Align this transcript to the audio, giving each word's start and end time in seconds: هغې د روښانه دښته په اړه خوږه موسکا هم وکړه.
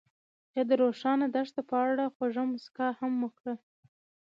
هغې 0.53 0.63
د 0.69 0.71
روښانه 0.81 1.27
دښته 1.35 1.61
په 1.69 1.75
اړه 1.89 2.05
خوږه 2.15 2.43
موسکا 2.51 2.87
هم 2.99 3.13
وکړه. 3.25 3.55